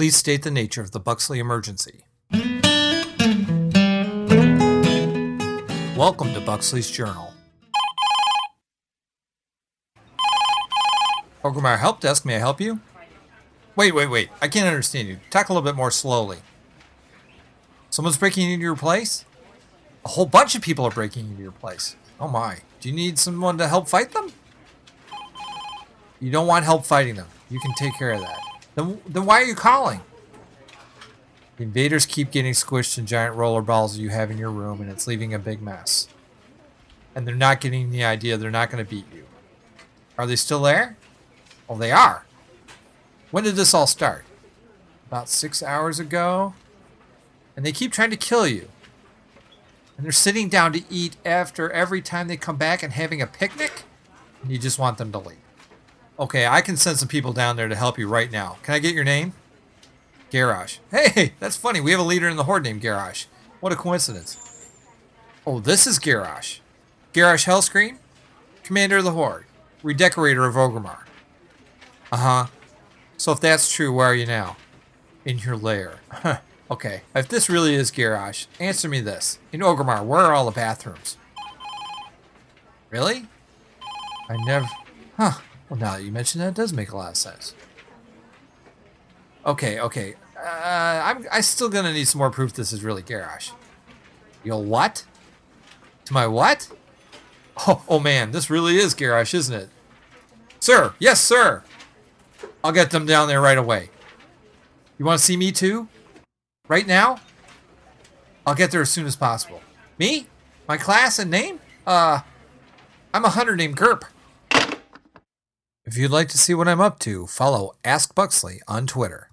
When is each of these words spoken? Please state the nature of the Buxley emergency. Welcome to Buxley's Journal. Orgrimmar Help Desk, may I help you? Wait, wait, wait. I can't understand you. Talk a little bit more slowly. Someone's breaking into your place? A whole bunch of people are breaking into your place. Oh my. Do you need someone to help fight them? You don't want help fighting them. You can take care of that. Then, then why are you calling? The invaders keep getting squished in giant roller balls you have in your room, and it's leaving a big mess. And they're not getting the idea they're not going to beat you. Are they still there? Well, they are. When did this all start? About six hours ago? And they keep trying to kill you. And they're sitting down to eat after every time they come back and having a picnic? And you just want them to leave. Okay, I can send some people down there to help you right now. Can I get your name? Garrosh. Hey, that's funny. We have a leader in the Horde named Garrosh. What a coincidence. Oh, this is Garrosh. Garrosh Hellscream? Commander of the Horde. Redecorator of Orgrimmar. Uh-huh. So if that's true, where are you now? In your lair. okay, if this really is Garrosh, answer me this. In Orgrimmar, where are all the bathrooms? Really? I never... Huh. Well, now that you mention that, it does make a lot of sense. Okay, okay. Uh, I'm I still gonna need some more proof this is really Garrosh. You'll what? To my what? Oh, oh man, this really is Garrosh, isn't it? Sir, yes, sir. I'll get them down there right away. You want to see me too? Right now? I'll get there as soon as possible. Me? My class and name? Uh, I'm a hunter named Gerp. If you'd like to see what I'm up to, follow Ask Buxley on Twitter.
Please 0.00 0.16
state 0.16 0.42
the 0.44 0.50
nature 0.50 0.80
of 0.80 0.92
the 0.92 0.98
Buxley 0.98 1.38
emergency. 1.38 2.06
Welcome 5.94 6.32
to 6.32 6.40
Buxley's 6.40 6.90
Journal. 6.90 7.34
Orgrimmar 11.44 11.78
Help 11.78 12.00
Desk, 12.00 12.24
may 12.24 12.36
I 12.36 12.38
help 12.38 12.62
you? 12.62 12.80
Wait, 13.76 13.94
wait, 13.94 14.06
wait. 14.06 14.30
I 14.40 14.48
can't 14.48 14.66
understand 14.66 15.06
you. 15.06 15.18
Talk 15.28 15.50
a 15.50 15.52
little 15.52 15.70
bit 15.70 15.76
more 15.76 15.90
slowly. 15.90 16.38
Someone's 17.90 18.16
breaking 18.16 18.50
into 18.50 18.62
your 18.64 18.76
place? 18.76 19.26
A 20.06 20.08
whole 20.08 20.24
bunch 20.24 20.54
of 20.54 20.62
people 20.62 20.86
are 20.86 20.90
breaking 20.90 21.28
into 21.28 21.42
your 21.42 21.52
place. 21.52 21.94
Oh 22.18 22.28
my. 22.28 22.60
Do 22.80 22.88
you 22.88 22.94
need 22.94 23.18
someone 23.18 23.58
to 23.58 23.68
help 23.68 23.86
fight 23.86 24.12
them? 24.12 24.32
You 26.20 26.30
don't 26.30 26.46
want 26.46 26.64
help 26.64 26.86
fighting 26.86 27.16
them. 27.16 27.28
You 27.50 27.60
can 27.60 27.74
take 27.74 27.98
care 27.98 28.12
of 28.12 28.22
that. 28.22 28.49
Then, 28.80 29.00
then 29.06 29.26
why 29.26 29.42
are 29.42 29.44
you 29.44 29.54
calling? 29.54 30.00
The 31.58 31.64
invaders 31.64 32.06
keep 32.06 32.30
getting 32.30 32.54
squished 32.54 32.96
in 32.96 33.04
giant 33.04 33.36
roller 33.36 33.60
balls 33.60 33.98
you 33.98 34.08
have 34.08 34.30
in 34.30 34.38
your 34.38 34.50
room, 34.50 34.80
and 34.80 34.90
it's 34.90 35.06
leaving 35.06 35.34
a 35.34 35.38
big 35.38 35.60
mess. 35.60 36.08
And 37.14 37.28
they're 37.28 37.34
not 37.34 37.60
getting 37.60 37.90
the 37.90 38.04
idea 38.04 38.38
they're 38.38 38.50
not 38.50 38.70
going 38.70 38.82
to 38.82 38.88
beat 38.88 39.04
you. 39.12 39.26
Are 40.16 40.26
they 40.26 40.36
still 40.36 40.62
there? 40.62 40.96
Well, 41.68 41.76
they 41.76 41.92
are. 41.92 42.24
When 43.30 43.44
did 43.44 43.56
this 43.56 43.74
all 43.74 43.86
start? 43.86 44.24
About 45.08 45.28
six 45.28 45.62
hours 45.62 46.00
ago? 46.00 46.54
And 47.56 47.66
they 47.66 47.72
keep 47.72 47.92
trying 47.92 48.10
to 48.10 48.16
kill 48.16 48.46
you. 48.46 48.68
And 49.98 50.06
they're 50.06 50.12
sitting 50.12 50.48
down 50.48 50.72
to 50.72 50.82
eat 50.88 51.16
after 51.26 51.70
every 51.70 52.00
time 52.00 52.28
they 52.28 52.38
come 52.38 52.56
back 52.56 52.82
and 52.82 52.94
having 52.94 53.20
a 53.20 53.26
picnic? 53.26 53.82
And 54.40 54.50
you 54.50 54.56
just 54.56 54.78
want 54.78 54.96
them 54.96 55.12
to 55.12 55.18
leave. 55.18 55.36
Okay, 56.20 56.46
I 56.46 56.60
can 56.60 56.76
send 56.76 56.98
some 56.98 57.08
people 57.08 57.32
down 57.32 57.56
there 57.56 57.68
to 57.68 57.74
help 57.74 57.98
you 57.98 58.06
right 58.06 58.30
now. 58.30 58.58
Can 58.62 58.74
I 58.74 58.78
get 58.78 58.94
your 58.94 59.04
name? 59.04 59.32
Garrosh. 60.30 60.78
Hey, 60.90 61.32
that's 61.40 61.56
funny. 61.56 61.80
We 61.80 61.92
have 61.92 62.00
a 62.00 62.04
leader 62.04 62.28
in 62.28 62.36
the 62.36 62.44
Horde 62.44 62.62
named 62.62 62.82
Garrosh. 62.82 63.24
What 63.60 63.72
a 63.72 63.76
coincidence. 63.76 64.36
Oh, 65.46 65.60
this 65.60 65.86
is 65.86 65.98
Garrosh. 65.98 66.60
Garrosh 67.14 67.46
Hellscream? 67.46 67.96
Commander 68.62 68.98
of 68.98 69.04
the 69.04 69.12
Horde. 69.12 69.46
Redecorator 69.82 70.44
of 70.44 70.56
Orgrimmar. 70.56 71.04
Uh-huh. 72.12 72.46
So 73.16 73.32
if 73.32 73.40
that's 73.40 73.72
true, 73.72 73.90
where 73.90 74.08
are 74.08 74.14
you 74.14 74.26
now? 74.26 74.58
In 75.24 75.38
your 75.38 75.56
lair. 75.56 76.00
okay, 76.70 77.00
if 77.14 77.28
this 77.28 77.48
really 77.48 77.74
is 77.74 77.90
Garrosh, 77.90 78.46
answer 78.58 78.90
me 78.90 79.00
this. 79.00 79.38
In 79.52 79.60
Orgrimmar, 79.60 80.04
where 80.04 80.20
are 80.20 80.34
all 80.34 80.44
the 80.44 80.50
bathrooms? 80.50 81.16
Really? 82.90 83.26
I 84.28 84.36
never... 84.44 84.66
Huh. 85.16 85.40
Well, 85.70 85.78
now 85.78 85.96
that 85.96 86.02
you 86.02 86.10
mention 86.10 86.40
that, 86.40 86.48
it 86.48 86.54
does 86.54 86.72
make 86.72 86.90
a 86.90 86.96
lot 86.96 87.10
of 87.10 87.16
sense. 87.16 87.54
Okay, 89.46 89.80
okay. 89.80 90.16
Uh, 90.36 91.02
I'm 91.04 91.26
I 91.30 91.40
still 91.40 91.68
gonna 91.68 91.92
need 91.92 92.08
some 92.08 92.18
more 92.18 92.30
proof 92.30 92.52
this 92.52 92.72
is 92.72 92.82
really 92.82 93.02
Garrosh. 93.02 93.52
You'll 94.42 94.64
what? 94.64 95.04
To 96.06 96.12
my 96.12 96.26
what? 96.26 96.68
Oh, 97.66 97.82
oh 97.88 98.00
man, 98.00 98.32
this 98.32 98.50
really 98.50 98.76
is 98.76 98.94
Garrosh, 98.94 99.32
isn't 99.32 99.54
it? 99.54 99.68
Sir, 100.58 100.94
yes, 100.98 101.20
sir. 101.20 101.62
I'll 102.64 102.72
get 102.72 102.90
them 102.90 103.06
down 103.06 103.28
there 103.28 103.40
right 103.40 103.58
away. 103.58 103.90
You 104.98 105.04
want 105.04 105.20
to 105.20 105.24
see 105.24 105.36
me 105.36 105.52
too? 105.52 105.88
Right 106.68 106.86
now? 106.86 107.20
I'll 108.46 108.54
get 108.54 108.70
there 108.70 108.82
as 108.82 108.90
soon 108.90 109.06
as 109.06 109.16
possible. 109.16 109.60
Me? 109.98 110.26
My 110.66 110.76
class 110.76 111.18
and 111.18 111.30
name? 111.30 111.60
Uh, 111.86 112.20
I'm 113.12 113.24
a 113.24 113.30
hunter 113.30 113.56
named 113.56 113.76
Gerp. 113.76 114.04
If 115.90 115.96
you'd 115.98 116.12
like 116.12 116.28
to 116.28 116.38
see 116.38 116.54
what 116.54 116.68
I'm 116.68 116.80
up 116.80 117.00
to, 117.00 117.26
follow 117.26 117.74
Ask 117.84 118.14
Buxley 118.14 118.62
on 118.68 118.86
Twitter. 118.86 119.29